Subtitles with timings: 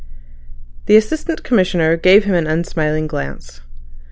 [0.87, 3.61] The Assistant Commissioner gave him an unsmiling glance.